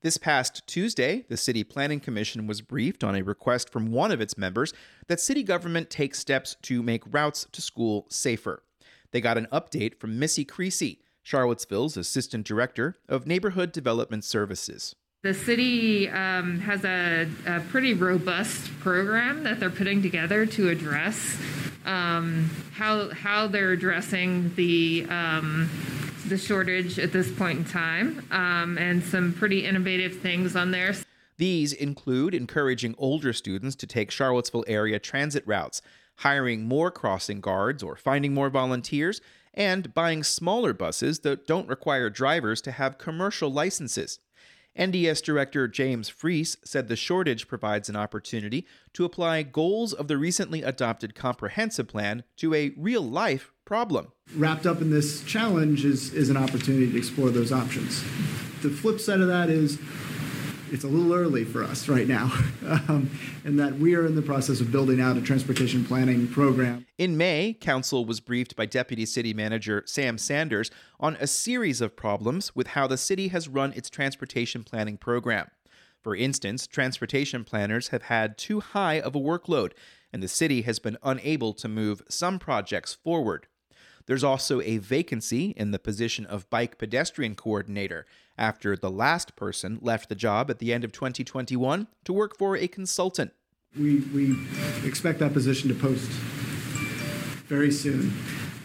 This 0.00 0.16
past 0.16 0.66
Tuesday, 0.66 1.26
the 1.28 1.36
City 1.36 1.62
Planning 1.62 2.00
Commission 2.00 2.48
was 2.48 2.60
briefed 2.60 3.04
on 3.04 3.14
a 3.14 3.22
request 3.22 3.70
from 3.70 3.92
one 3.92 4.10
of 4.10 4.20
its 4.20 4.36
members 4.36 4.74
that 5.06 5.20
city 5.20 5.44
government 5.44 5.90
take 5.90 6.16
steps 6.16 6.56
to 6.62 6.82
make 6.82 7.04
routes 7.06 7.46
to 7.52 7.62
school 7.62 8.08
safer. 8.10 8.64
They 9.12 9.20
got 9.20 9.38
an 9.38 9.46
update 9.52 9.98
from 9.98 10.18
Missy 10.18 10.44
Creasy, 10.44 11.00
Charlottesville's 11.22 11.96
Assistant 11.96 12.46
Director 12.46 12.96
of 13.08 13.26
Neighborhood 13.26 13.72
Development 13.72 14.24
Services. 14.24 14.94
The 15.22 15.34
city 15.34 16.08
um, 16.08 16.60
has 16.60 16.84
a, 16.84 17.28
a, 17.44 17.60
pretty 17.60 17.92
robust 17.92 18.70
program 18.78 19.42
that 19.42 19.58
they're 19.58 19.68
putting 19.68 20.00
together 20.00 20.46
to 20.46 20.68
address 20.68 21.36
um, 21.84 22.48
how 22.72 23.10
how 23.10 23.48
they're 23.48 23.72
addressing 23.72 24.54
the 24.54 25.06
um, 25.10 25.68
the 26.28 26.38
shortage 26.38 27.00
at 27.00 27.12
this 27.12 27.32
point 27.32 27.58
in 27.58 27.64
time, 27.64 28.24
um, 28.30 28.78
and 28.78 29.02
some 29.02 29.32
pretty 29.32 29.64
innovative 29.64 30.20
things 30.20 30.54
on 30.54 30.70
there. 30.70 30.94
These 31.36 31.72
include 31.72 32.34
encouraging 32.34 32.94
older 32.98 33.32
students 33.32 33.74
to 33.76 33.86
take 33.86 34.10
Charlottesville 34.10 34.64
area 34.68 34.98
transit 34.98 35.42
routes, 35.46 35.82
hiring 36.18 36.64
more 36.64 36.90
crossing 36.90 37.40
guards 37.40 37.82
or 37.82 37.96
finding 37.96 38.34
more 38.34 38.50
volunteers, 38.50 39.20
and 39.54 39.92
buying 39.94 40.22
smaller 40.22 40.72
buses 40.72 41.20
that 41.20 41.46
don't 41.46 41.68
require 41.68 42.10
drivers 42.10 42.60
to 42.60 42.72
have 42.72 42.98
commercial 42.98 43.50
licenses. 43.50 44.20
NDS 44.78 45.22
Director 45.22 45.66
James 45.66 46.08
Freas 46.08 46.56
said 46.64 46.86
the 46.86 46.94
shortage 46.94 47.48
provides 47.48 47.88
an 47.88 47.96
opportunity 47.96 48.64
to 48.92 49.04
apply 49.04 49.42
goals 49.42 49.92
of 49.92 50.06
the 50.06 50.16
recently 50.16 50.62
adopted 50.62 51.16
comprehensive 51.16 51.88
plan 51.88 52.22
to 52.36 52.54
a 52.54 52.72
real 52.76 53.02
life 53.02 53.52
problem. 53.64 54.12
Wrapped 54.36 54.66
up 54.66 54.80
in 54.80 54.90
this 54.90 55.24
challenge 55.24 55.84
is, 55.84 56.14
is 56.14 56.30
an 56.30 56.36
opportunity 56.36 56.90
to 56.92 56.96
explore 56.96 57.30
those 57.30 57.50
options. 57.50 58.02
The 58.62 58.70
flip 58.70 59.00
side 59.00 59.20
of 59.20 59.28
that 59.28 59.50
is 59.50 59.78
it's 60.72 60.84
a 60.84 60.88
little 60.88 61.14
early 61.14 61.44
for 61.44 61.62
us 61.64 61.88
right 61.88 62.06
now, 62.06 62.32
um, 62.66 63.10
and 63.44 63.58
that 63.58 63.74
we 63.78 63.94
are 63.94 64.06
in 64.06 64.14
the 64.14 64.22
process 64.22 64.60
of 64.60 64.70
building 64.70 65.00
out 65.00 65.16
a 65.16 65.20
transportation 65.20 65.84
planning 65.84 66.28
program. 66.28 66.86
In 66.96 67.16
May, 67.16 67.56
Council 67.60 68.04
was 68.04 68.20
briefed 68.20 68.56
by 68.56 68.66
Deputy 68.66 69.06
City 69.06 69.32
Manager 69.32 69.82
Sam 69.86 70.18
Sanders 70.18 70.70
on 71.00 71.16
a 71.16 71.26
series 71.26 71.80
of 71.80 71.96
problems 71.96 72.54
with 72.54 72.68
how 72.68 72.86
the 72.86 72.96
city 72.96 73.28
has 73.28 73.48
run 73.48 73.72
its 73.74 73.90
transportation 73.90 74.64
planning 74.64 74.96
program. 74.96 75.50
For 76.02 76.14
instance, 76.14 76.66
transportation 76.66 77.44
planners 77.44 77.88
have 77.88 78.02
had 78.02 78.38
too 78.38 78.60
high 78.60 79.00
of 79.00 79.14
a 79.14 79.20
workload, 79.20 79.72
and 80.12 80.22
the 80.22 80.28
city 80.28 80.62
has 80.62 80.78
been 80.78 80.96
unable 81.02 81.52
to 81.54 81.68
move 81.68 82.02
some 82.08 82.38
projects 82.38 82.94
forward. 82.94 83.46
There's 84.08 84.24
also 84.24 84.62
a 84.62 84.78
vacancy 84.78 85.52
in 85.54 85.70
the 85.70 85.78
position 85.78 86.24
of 86.24 86.48
bike 86.48 86.78
pedestrian 86.78 87.34
coordinator 87.34 88.06
after 88.38 88.74
the 88.74 88.90
last 88.90 89.36
person 89.36 89.78
left 89.82 90.08
the 90.08 90.14
job 90.14 90.50
at 90.50 90.60
the 90.60 90.72
end 90.72 90.82
of 90.82 90.92
2021 90.92 91.86
to 92.04 92.12
work 92.14 92.38
for 92.38 92.56
a 92.56 92.68
consultant. 92.68 93.32
We, 93.78 93.98
we 94.14 94.34
expect 94.82 95.18
that 95.18 95.34
position 95.34 95.68
to 95.68 95.74
post 95.74 96.10
very 97.48 97.70
soon. 97.70 98.14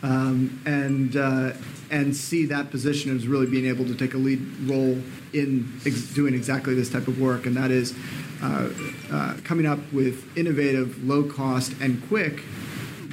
Um, 0.01 0.61
and 0.65 1.15
uh, 1.15 1.53
and 1.91 2.15
see 2.15 2.45
that 2.47 2.71
position 2.71 3.15
as 3.15 3.27
really 3.27 3.45
being 3.45 3.67
able 3.67 3.85
to 3.85 3.95
take 3.95 4.13
a 4.15 4.17
lead 4.17 4.41
role 4.61 4.99
in 5.31 5.71
ex- 5.85 6.13
doing 6.13 6.33
exactly 6.33 6.73
this 6.73 6.89
type 6.89 7.07
of 7.07 7.21
work, 7.21 7.45
and 7.45 7.55
that 7.55 7.71
is 7.71 7.95
uh, 8.41 8.69
uh, 9.11 9.37
coming 9.45 9.65
up 9.65 9.79
with 9.93 10.35
innovative, 10.37 11.01
low 11.05 11.23
cost, 11.23 11.73
and 11.79 12.05
quick 12.09 12.43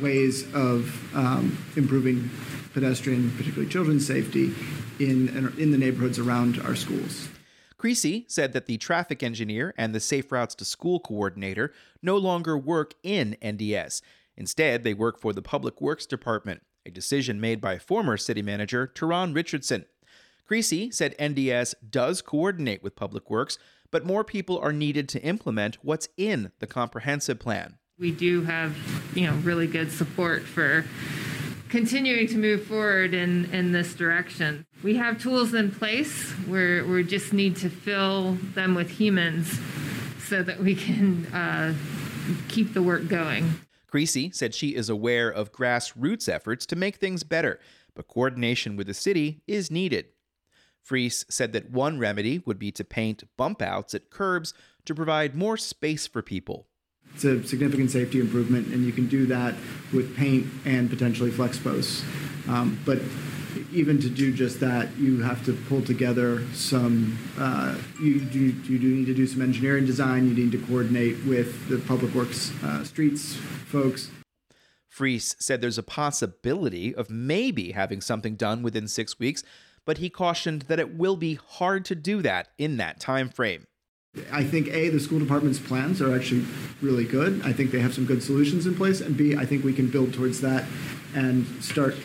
ways 0.01 0.45
of 0.55 1.15
um, 1.15 1.59
improving 1.77 2.31
pedestrian, 2.73 3.31
particularly 3.33 3.71
children's 3.71 4.07
safety, 4.07 4.55
in, 4.99 5.55
in 5.59 5.71
the 5.71 5.79
neighborhoods 5.79 6.19
around 6.19 6.61
our 6.61 6.75
schools. 6.75 7.29
Creasy 7.79 8.27
said 8.29 8.53
that 8.53 8.67
the 8.67 8.77
traffic 8.77 9.23
engineer 9.23 9.73
and 9.79 9.95
the 9.95 10.01
Safe 10.01 10.31
Routes 10.31 10.55
to 10.57 10.67
School 10.67 11.01
coordinator 11.01 11.73
no 12.03 12.19
longer 12.19 12.59
work 12.59 12.93
in 13.03 13.37
NDS. 13.41 14.03
Instead, 14.37 14.85
they 14.85 14.93
work 14.93 15.19
for 15.19 15.33
the 15.33 15.41
Public 15.41 15.81
Works 15.81 16.05
Department, 16.05 16.63
a 16.85 16.91
decision 16.91 17.41
made 17.41 17.61
by 17.61 17.79
former 17.79 18.19
city 18.19 18.43
manager 18.43 18.87
Tarron 18.87 19.35
Richardson. 19.35 19.87
Creasy 20.47 20.91
said 20.91 21.17
NDS 21.19 21.75
does 21.89 22.21
coordinate 22.21 22.83
with 22.83 22.97
Public 22.97 23.31
Works, 23.31 23.57
but 23.91 24.05
more 24.05 24.25
people 24.25 24.59
are 24.59 24.73
needed 24.73 25.09
to 25.11 25.23
implement 25.23 25.79
what's 25.83 26.09
in 26.17 26.53
the 26.59 26.67
comprehensive 26.67 27.39
plan. 27.39 27.79
We 28.01 28.13
do 28.13 28.45
have, 28.45 28.75
you 29.15 29.27
know, 29.27 29.35
really 29.43 29.67
good 29.67 29.93
support 29.93 30.45
for 30.45 30.87
continuing 31.69 32.27
to 32.29 32.39
move 32.39 32.65
forward 32.65 33.13
in, 33.13 33.45
in 33.53 33.73
this 33.73 33.93
direction. 33.93 34.65
We 34.83 34.97
have 34.97 35.21
tools 35.21 35.53
in 35.53 35.71
place 35.71 36.31
where 36.47 36.83
we 36.87 37.05
just 37.05 37.35
need 37.35 37.57
to 37.57 37.69
fill 37.69 38.39
them 38.55 38.75
with 38.75 38.89
humans 38.89 39.61
so 40.27 40.43
that 40.43 40.61
we 40.61 40.77
can 40.77 41.27
uh, 41.27 41.75
keep 42.49 42.73
the 42.73 42.83
work 42.83 43.07
going. 43.07 43.61
Creasy 43.87 44.31
said 44.31 44.55
she 44.55 44.75
is 44.75 44.89
aware 44.89 45.29
of 45.29 45.53
grassroots 45.53 46.27
efforts 46.27 46.65
to 46.67 46.77
make 46.77 46.97
things 46.97 47.23
better, 47.23 47.61
but 47.95 48.09
coordination 48.09 48.77
with 48.77 48.87
the 48.87 48.95
city 48.95 49.43
is 49.47 49.71
needed. 49.71 50.07
Freas 50.83 51.31
said 51.31 51.53
that 51.53 51.71
one 51.71 51.99
remedy 51.99 52.43
would 52.47 52.59
be 52.59 52.73
to 52.73 52.83
paint 52.83 53.25
bump 53.37 53.61
outs 53.61 53.95
at 53.95 54.09
curbs 54.09 54.55
to 54.87 54.95
provide 54.95 55.35
more 55.35 55.59
space 55.59 56.07
for 56.07 56.23
people. 56.23 56.67
It's 57.15 57.25
a 57.25 57.43
significant 57.45 57.91
safety 57.91 58.21
improvement, 58.21 58.69
and 58.69 58.85
you 58.85 58.93
can 58.93 59.07
do 59.07 59.27
that 59.27 59.55
with 59.93 60.17
paint 60.17 60.47
and 60.65 60.89
potentially 60.89 61.31
flex 61.31 61.59
posts. 61.59 62.03
Um, 62.49 62.81
but 62.85 63.01
even 63.73 64.01
to 64.01 64.09
do 64.09 64.33
just 64.33 64.61
that, 64.61 64.97
you 64.97 65.23
have 65.23 65.45
to 65.45 65.53
pull 65.53 65.83
together 65.83 66.45
some. 66.53 67.19
Uh, 67.39 67.77
you, 68.01 68.21
do, 68.21 68.39
you 68.39 68.79
do 68.79 68.89
need 68.89 69.07
to 69.07 69.15
do 69.15 69.27
some 69.27 69.43
engineering 69.43 69.87
design. 69.87 70.29
You 70.29 70.35
need 70.35 70.53
to 70.53 70.59
coordinate 70.67 71.25
with 71.25 71.69
the 71.69 71.79
public 71.79 72.15
works 72.15 72.53
uh, 72.63 72.85
streets 72.85 73.37
folks. 73.71 74.11
Freas 74.93 75.37
said 75.39 75.61
there's 75.61 75.79
a 75.79 75.83
possibility 75.83 76.95
of 76.95 77.09
maybe 77.09 77.73
having 77.73 78.01
something 78.01 78.35
done 78.35 78.63
within 78.63 78.89
six 78.89 79.19
weeks, 79.19 79.45
but 79.85 79.99
he 79.99 80.11
cautioned 80.11 80.63
that 80.63 80.81
it 80.81 80.97
will 80.97 81.17
be 81.17 81.35
hard 81.35 81.85
to 81.87 81.95
do 81.95 82.21
that 82.23 82.49
in 82.59 82.77
that 82.79 83.01
time 83.01 83.29
frame. 83.29 83.67
I 84.33 84.43
think 84.43 84.69
A, 84.69 84.89
the 84.89 84.99
school 84.99 85.19
department's 85.19 85.59
plans 85.59 86.01
are 86.03 86.15
actually 86.15 86.45
really 86.83 87.05
good. 87.05 87.43
I 87.45 87.53
think 87.53 87.71
they 87.71 87.81
have 87.81 87.95
some 87.95 88.07
good 88.07 88.23
solutions 88.23 88.67
in 88.67 88.75
place. 88.75 89.01
And 89.01 89.17
B, 89.17 89.37
I 89.37 89.45
think 89.45 89.65
we 89.65 89.73
can 89.73 89.89
build 89.89 90.13
towards 90.13 90.41
that 90.41 90.65
and 91.15 91.47
start 91.63 91.97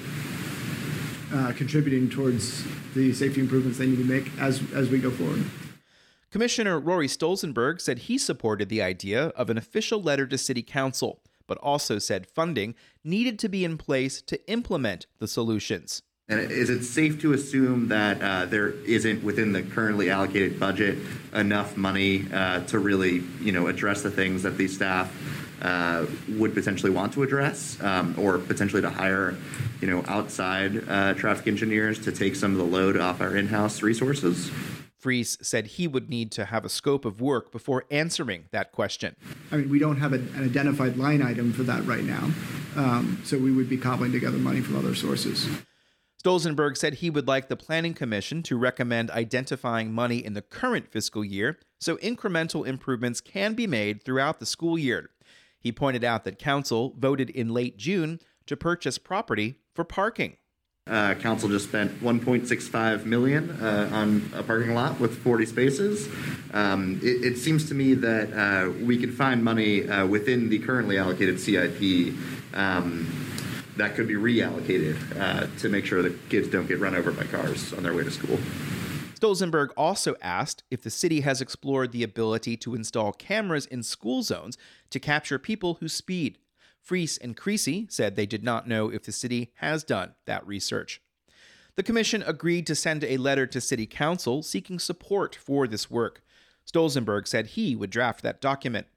uh, 1.34 1.52
contributing 1.54 2.10
towards 2.10 2.64
the 2.94 3.14
safety 3.14 3.42
improvements 3.42 3.78
they 3.78 3.88
need 3.88 3.98
to 3.98 4.04
make 4.04 4.30
as, 4.40 4.62
as 4.74 4.90
we 4.90 5.00
go 5.00 5.12
forward. 5.12 5.44
Commissioner 6.32 6.80
Rory 6.80 7.08
Stolzenberg 7.08 7.80
said 7.82 8.00
he 8.00 8.18
supported 8.18 8.70
the 8.70 8.82
idea 8.82 9.28
of 9.30 9.50
an 9.50 9.58
official 9.58 10.02
letter 10.02 10.28
to 10.28 10.38
City 10.38 10.62
Council, 10.62 11.22
but 11.48 11.58
also 11.60 11.98
said 11.98 12.28
funding 12.28 12.76
needed 13.04 13.40
to 13.40 13.50
be 13.50 13.64
in 13.64 13.78
place 13.78 14.22
to 14.24 14.50
implement 14.50 15.08
the 15.20 15.28
solutions. 15.28 16.02
And 16.28 16.52
is 16.52 16.72
it 16.72 16.84
safe 16.84 17.22
to 17.22 17.34
assume 17.34 17.90
that 17.90 18.20
uh, 18.20 18.46
there 18.46 18.70
isn't 18.70 19.24
within 19.24 19.52
the 19.52 19.62
currently 19.62 20.10
allocated 20.10 20.60
budget 20.60 20.98
enough 21.34 21.78
money 21.78 22.26
uh, 22.34 22.62
to 22.62 22.80
really, 22.80 23.22
you 23.40 23.52
know, 23.52 23.68
address 23.68 24.02
the 24.02 24.10
things 24.10 24.42
that 24.42 24.58
these 24.58 24.74
staff 24.74 25.14
uh, 25.62 26.08
would 26.30 26.56
potentially 26.56 26.92
want 26.92 27.14
to 27.14 27.22
address, 27.22 27.80
um, 27.82 28.16
or 28.18 28.40
potentially 28.40 28.82
to 28.82 28.90
hire, 28.90 29.36
you 29.82 29.88
know, 29.88 30.04
outside 30.08 30.84
uh, 30.90 31.14
traffic 31.14 31.46
engineers 31.46 32.00
to 32.00 32.12
take 32.12 32.36
some 32.36 32.54
of 32.54 32.58
the 32.58 32.64
load 32.64 32.98
off 32.98 33.22
our 33.22 33.38
in-house 33.38 33.84
resources? 33.84 34.50
Freas 35.00 35.38
said 35.46 35.68
he 35.68 35.88
would 35.88 36.10
need 36.10 36.32
to 36.32 36.46
have 36.46 36.66
a 36.66 36.70
scope 36.70 37.06
of 37.06 37.22
work 37.22 37.52
before 37.52 37.86
answering 37.92 38.46
that 38.52 38.72
question. 38.72 39.16
I 39.52 39.58
mean, 39.58 39.70
we 39.70 39.78
don't 39.78 39.98
have 39.98 40.14
a, 40.14 40.16
an 40.16 40.44
identified 40.44 40.98
line 40.98 41.22
item 41.22 41.54
for 41.54 41.62
that 41.64 41.86
right 41.86 42.04
now. 42.04 42.32
Um, 42.76 43.22
so 43.24 43.38
we 43.38 43.52
would 43.52 43.70
be 43.70 43.78
cobbling 43.78 44.12
together 44.12 44.40
money 44.40 44.62
from 44.62 44.76
other 44.76 44.96
sources. 44.96 45.48
Stolzenberg 46.26 46.76
said 46.76 46.96
he 46.96 47.12
would 47.12 47.28
like 47.28 47.50
the 47.50 47.56
Planning 47.56 47.94
Commission 47.94 48.42
to 48.44 48.58
recommend 48.58 49.12
identifying 49.12 49.94
money 49.94 50.18
in 50.18 50.34
the 50.34 50.42
current 50.42 50.92
fiscal 50.92 51.24
year 51.24 51.60
so 51.80 51.98
incremental 51.98 52.66
improvements 52.66 53.22
can 53.22 53.54
be 53.54 53.68
made 53.68 54.02
throughout 54.04 54.40
the 54.40 54.46
school 54.48 54.76
year. 54.76 55.12
He 55.60 55.72
pointed 55.72 56.04
out 56.04 56.24
that 56.24 56.40
Council 56.40 56.96
voted 56.98 57.30
in 57.30 57.50
late 57.50 57.78
June 57.78 58.20
to 58.48 58.58
purchase 58.58 58.98
property 58.98 59.60
for 59.76 59.84
parking. 59.84 60.38
Uh, 60.88 61.14
council 61.16 61.50
just 61.50 61.68
spent 61.68 61.92
1.65 62.02 63.06
million 63.06 63.52
uh, 63.62 63.90
on 63.92 64.28
a 64.36 64.42
parking 64.42 64.74
lot 64.74 65.00
with 65.00 65.18
40 65.20 65.46
spaces. 65.46 66.08
Um, 66.54 67.00
it, 67.04 67.34
it, 67.34 67.38
seems 67.38 67.68
to 67.70 67.74
me 67.74 67.96
that 67.96 68.34
uh, 68.34 68.72
we 68.84 68.98
can 68.98 69.12
find 69.12 69.44
money 69.44 69.88
uh, 69.88 70.06
within 70.06 70.50
the 70.50 70.60
currently 70.60 71.00
allocated 71.00 71.40
CIP 71.40 72.16
um, 72.54 73.25
that 73.78 73.96
could 73.96 74.08
be 74.08 74.16
reallocated 74.16 74.98
uh, 75.20 75.48
to 75.60 75.70
make 75.70 75.86
sure 75.86 76.02
that 76.02 76.30
kids 76.30 76.48
don't 76.48 76.68
get 76.68 76.80
run 76.80 76.96
over 76.96 77.12
by 77.12 77.24
cars 77.26 77.74
on 77.74 77.84
their 77.84 77.94
way 77.94 78.04
to 78.04 78.12
school. 78.12 78.40
Stolzenberg 79.16 79.70
also 79.78 80.16
asked 80.22 80.64
if 80.70 80.82
the 80.82 80.90
city 80.90 81.22
has 81.22 81.42
explored 81.42 81.92
the 81.92 82.04
ability 82.04 82.58
to 82.58 82.76
install 82.76 83.12
cameras 83.14 83.66
in 83.66 83.82
school 83.82 84.22
zones 84.22 84.58
to 84.90 85.00
capture 85.00 85.40
people 85.40 85.76
who 85.76 85.88
speed. 85.88 86.38
Freas 86.88 87.18
and 87.22 87.36
Creasy 87.36 87.88
said 87.90 88.16
they 88.16 88.26
did 88.26 88.44
not 88.44 88.68
know 88.68 88.90
if 88.90 89.04
the 89.04 89.12
city 89.12 89.52
has 89.56 89.84
done 89.84 90.14
that 90.26 90.46
research. 90.46 91.02
The 91.76 91.84
commission 91.84 92.24
agreed 92.26 92.68
to 92.68 92.76
send 92.76 93.04
a 93.04 93.18
letter 93.18 93.48
to 93.48 93.60
City 93.60 93.86
Council 93.86 94.44
seeking 94.44 94.80
support 94.80 95.36
for 95.36 95.68
this 95.68 95.90
work. 95.90 96.22
Stolzenberg 96.66 97.28
said 97.28 97.48
he 97.48 97.76
would 97.76 97.90
draft 97.90 98.22
that 98.24 98.42
document. 98.42 98.88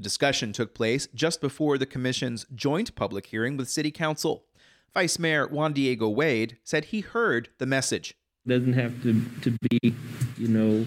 The 0.00 0.04
discussion 0.04 0.54
took 0.54 0.72
place 0.72 1.08
just 1.14 1.42
before 1.42 1.76
the 1.76 1.84
commission's 1.84 2.46
joint 2.54 2.94
public 2.94 3.26
hearing 3.26 3.58
with 3.58 3.68
City 3.68 3.90
Council. 3.90 4.46
Vice 4.94 5.18
Mayor 5.18 5.46
Juan 5.46 5.74
Diego 5.74 6.08
Wade 6.08 6.56
said 6.64 6.86
he 6.86 7.00
heard 7.00 7.50
the 7.58 7.66
message 7.66 8.14
doesn't 8.46 8.72
have 8.72 9.02
to, 9.02 9.22
to 9.42 9.54
be, 9.68 9.94
you 10.38 10.48
know, 10.48 10.86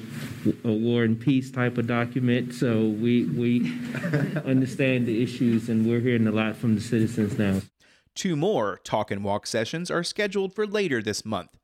a 0.63 0.73
war 0.73 1.03
and 1.03 1.19
peace 1.19 1.51
type 1.51 1.77
of 1.77 1.85
document. 1.85 2.55
So 2.55 2.87
we, 2.87 3.25
we 3.25 3.71
understand 4.45 5.05
the 5.05 5.21
issues 5.21 5.69
and 5.69 5.87
we're 5.87 5.99
hearing 5.99 6.25
a 6.25 6.31
lot 6.31 6.55
from 6.55 6.73
the 6.73 6.81
citizens 6.81 7.37
now. 7.37 7.61
Two 8.15 8.35
more 8.35 8.79
talk 8.83 9.11
and 9.11 9.23
walk 9.23 9.45
sessions 9.45 9.91
are 9.91 10.03
scheduled 10.03 10.55
for 10.55 10.65
later 10.65 11.03
this 11.03 11.23
month. 11.23 11.59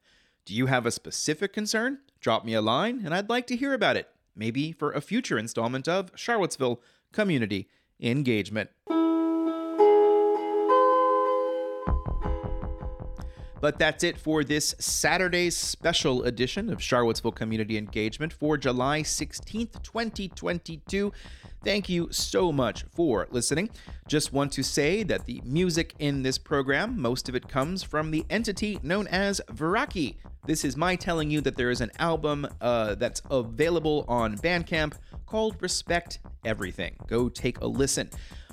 Do 0.46 0.54
you 0.54 0.68
have 0.68 0.86
a 0.86 0.92
specific 0.92 1.52
concern? 1.54 1.98
Drop 2.20 2.46
me 2.46 2.54
a 2.54 2.62
line 2.62 3.02
and 3.04 3.16
I'd 3.16 3.28
like 3.28 3.48
to 3.48 3.56
hear 3.56 3.74
about 3.74 3.98
it, 3.98 4.08
maybe 4.40 4.72
for 4.72 4.92
a 4.92 5.02
future 5.02 5.38
installment 5.38 5.88
of 5.88 6.12
Charlottesville 6.16 6.82
Community 7.12 7.70
Engagement. 8.02 8.70
But 13.62 13.78
that's 13.78 14.04
it 14.04 14.18
for 14.18 14.44
this 14.44 14.76
Saturday's 14.80 15.56
special 15.56 16.24
edition 16.24 16.70
of 16.70 16.82
Charlottesville 16.82 17.34
Community 17.34 17.78
Engagement 17.78 18.32
for 18.32 18.58
July 18.58 19.02
16th, 19.02 19.84
2022. 19.84 21.12
Thank 21.64 21.90
you 21.90 22.08
so 22.12 22.54
much 22.54 22.86
for 22.96 23.28
listening. 23.32 23.70
Just 24.08 24.32
want 24.32 24.54
to 24.54 24.64
say 24.64 25.04
that 25.04 25.26
the 25.26 25.42
music 25.44 25.94
in 26.00 26.24
this 26.24 26.38
program, 26.38 27.00
most 27.00 27.28
of 27.28 27.36
it 27.36 27.50
comes 27.50 27.84
from 27.84 28.12
the 28.12 28.26
entity 28.30 28.80
known 28.82 29.08
as 29.08 29.42
Veraki. 29.52 30.16
This 30.46 30.64
is 30.64 30.78
my 30.78 30.96
telling 30.96 31.30
you 31.30 31.42
that 31.42 31.58
there 31.58 31.70
is 31.70 31.82
an 31.82 31.92
album 32.00 32.48
uh, 32.62 32.96
that's 32.96 33.22
available 33.30 34.06
on 34.08 34.38
Bandcamp 34.38 34.94
called 35.26 35.62
Respect 35.62 36.20
Everything. 36.46 36.96
Go 37.08 37.28
take 37.28 37.60
a 37.60 37.68
listen. 37.68 38.10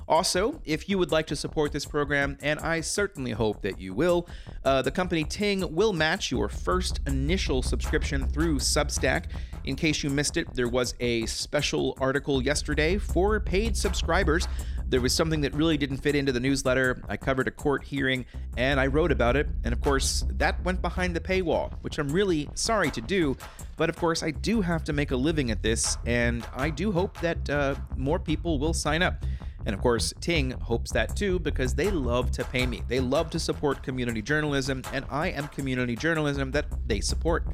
Also, 0.09 0.61
if 0.65 0.89
you 0.89 0.99
would 0.99 1.11
like 1.11 1.27
to 1.27 1.37
support 1.37 1.73
this 1.73 1.85
program, 1.85 2.39
and 2.41 2.61
I 2.61 2.81
certainly 2.81 3.33
hope 3.33 3.63
that 3.63 3.81
you 3.81 3.93
will, 3.93 4.29
uh, 4.65 4.83
the 4.83 4.91
company 4.91 5.25
Ting 5.25 5.75
will 5.75 5.93
match 5.93 6.31
your 6.31 6.49
first 6.49 7.01
initial 7.07 7.63
subscription 7.63 8.29
through 8.29 8.59
Substack. 8.59 9.25
In 9.65 9.75
case 9.75 10.05
you 10.05 10.11
missed 10.11 10.37
it, 10.37 10.55
there 10.55 10.69
was 10.69 10.95
a 11.01 11.27
special 11.27 11.97
article 12.01 12.41
yesterday 12.41 12.99
for 12.99 13.41
paid 13.41 13.77
subscribers. 13.77 14.47
There 14.89 15.01
was 15.01 15.13
something 15.13 15.41
that 15.41 15.53
really 15.55 15.77
didn't 15.77 15.97
fit 15.97 16.15
into 16.15 16.31
the 16.31 16.39
newsletter. 16.39 17.03
I 17.09 17.17
covered 17.17 17.49
a 17.49 17.51
court 17.51 17.83
hearing 17.83 18.25
and 18.57 18.79
I 18.79 18.87
wrote 18.87 19.11
about 19.11 19.35
it. 19.35 19.49
And 19.65 19.73
of 19.73 19.81
course, 19.81 20.25
that 20.31 20.63
went 20.63 20.81
behind 20.81 21.17
the 21.17 21.21
paywall, 21.21 21.73
which 21.81 21.99
I'm 21.99 22.09
really 22.09 22.49
sorry 22.55 22.93
to 22.93 23.01
do. 23.01 23.37
But 23.77 23.91
of 23.91 23.97
course, 23.97 24.23
I 24.23 24.31
do 24.31 24.61
have 24.61 24.85
to 24.85 24.93
make 24.93 25.11
a 25.11 25.17
living 25.17 25.51
at 25.51 25.63
this, 25.63 25.99
and 26.07 26.47
I 26.55 26.71
do 26.71 26.93
hope 26.93 27.21
that 27.21 27.51
uh, 27.51 27.75
more 27.97 28.21
people 28.21 28.61
will 28.61 28.73
sign 28.73 29.03
up. 29.03 29.25
And 29.67 29.75
of 29.75 29.83
course, 29.83 30.15
Ting 30.21 30.53
hopes 30.53 30.93
that 30.93 31.17
too 31.17 31.39
because 31.41 31.75
they 31.75 31.91
love 31.91 32.31
to 32.33 32.45
pay 32.45 32.67
me. 32.67 32.83
They 32.89 33.01
love 33.01 33.31
to 33.31 33.41
support 33.41 33.83
community 33.83 34.23
journalism, 34.23 34.83
and 34.93 35.05
I 35.11 35.29
am 35.29 35.49
community 35.49 35.97
journalism 35.97 36.53
that 36.53 36.67
they 36.87 37.01
support. 37.01 37.45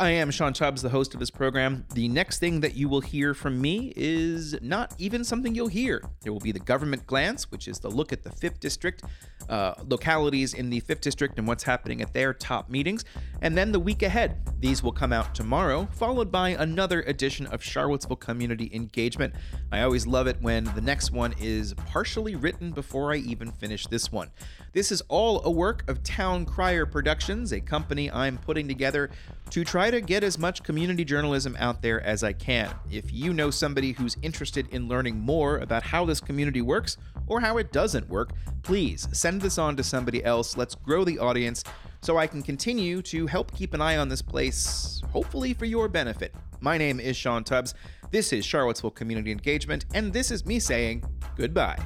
I 0.00 0.10
am 0.10 0.30
Sean 0.30 0.52
Tubbs, 0.52 0.80
the 0.80 0.90
host 0.90 1.12
of 1.14 1.18
this 1.18 1.28
program. 1.30 1.84
The 1.92 2.06
next 2.06 2.38
thing 2.38 2.60
that 2.60 2.76
you 2.76 2.88
will 2.88 3.00
hear 3.00 3.34
from 3.34 3.60
me 3.60 3.92
is 3.96 4.56
not 4.62 4.94
even 4.96 5.24
something 5.24 5.56
you'll 5.56 5.66
hear. 5.66 6.00
There 6.20 6.32
will 6.32 6.38
be 6.38 6.52
the 6.52 6.60
government 6.60 7.04
glance, 7.04 7.50
which 7.50 7.66
is 7.66 7.80
the 7.80 7.90
look 7.90 8.12
at 8.12 8.22
the 8.22 8.30
5th 8.30 8.60
District, 8.60 9.02
uh, 9.48 9.74
localities 9.88 10.54
in 10.54 10.70
the 10.70 10.80
5th 10.82 11.00
District, 11.00 11.36
and 11.36 11.48
what's 11.48 11.64
happening 11.64 12.00
at 12.00 12.14
their 12.14 12.32
top 12.32 12.70
meetings. 12.70 13.04
And 13.42 13.58
then 13.58 13.72
the 13.72 13.80
week 13.80 14.04
ahead. 14.04 14.36
These 14.60 14.84
will 14.84 14.92
come 14.92 15.12
out 15.12 15.34
tomorrow, 15.34 15.88
followed 15.92 16.30
by 16.30 16.50
another 16.50 17.02
edition 17.02 17.46
of 17.46 17.60
Charlottesville 17.60 18.16
Community 18.16 18.70
Engagement. 18.72 19.34
I 19.72 19.82
always 19.82 20.06
love 20.06 20.28
it 20.28 20.36
when 20.40 20.62
the 20.76 20.80
next 20.80 21.10
one 21.10 21.34
is 21.40 21.74
partially 21.74 22.36
written 22.36 22.70
before 22.70 23.12
I 23.12 23.16
even 23.16 23.50
finish 23.50 23.86
this 23.88 24.12
one. 24.12 24.30
This 24.78 24.92
is 24.92 25.02
all 25.08 25.44
a 25.44 25.50
work 25.50 25.82
of 25.90 26.04
Town 26.04 26.46
Crier 26.46 26.86
Productions, 26.86 27.50
a 27.50 27.58
company 27.58 28.12
I'm 28.12 28.38
putting 28.38 28.68
together 28.68 29.10
to 29.50 29.64
try 29.64 29.90
to 29.90 30.00
get 30.00 30.22
as 30.22 30.38
much 30.38 30.62
community 30.62 31.04
journalism 31.04 31.56
out 31.58 31.82
there 31.82 32.00
as 32.02 32.22
I 32.22 32.32
can. 32.32 32.72
If 32.88 33.12
you 33.12 33.34
know 33.34 33.50
somebody 33.50 33.90
who's 33.90 34.16
interested 34.22 34.68
in 34.68 34.86
learning 34.86 35.18
more 35.18 35.58
about 35.58 35.82
how 35.82 36.04
this 36.04 36.20
community 36.20 36.62
works 36.62 36.96
or 37.26 37.40
how 37.40 37.58
it 37.58 37.72
doesn't 37.72 38.08
work, 38.08 38.30
please 38.62 39.08
send 39.10 39.42
this 39.42 39.58
on 39.58 39.74
to 39.74 39.82
somebody 39.82 40.24
else. 40.24 40.56
Let's 40.56 40.76
grow 40.76 41.02
the 41.02 41.18
audience 41.18 41.64
so 42.00 42.16
I 42.16 42.28
can 42.28 42.40
continue 42.40 43.02
to 43.02 43.26
help 43.26 43.52
keep 43.52 43.74
an 43.74 43.80
eye 43.80 43.96
on 43.96 44.08
this 44.08 44.22
place, 44.22 45.02
hopefully 45.10 45.54
for 45.54 45.64
your 45.64 45.88
benefit. 45.88 46.32
My 46.60 46.78
name 46.78 47.00
is 47.00 47.16
Sean 47.16 47.42
Tubbs. 47.42 47.74
This 48.12 48.32
is 48.32 48.46
Charlottesville 48.46 48.92
Community 48.92 49.32
Engagement, 49.32 49.86
and 49.92 50.12
this 50.12 50.30
is 50.30 50.46
me 50.46 50.60
saying 50.60 51.02
goodbye. 51.36 51.84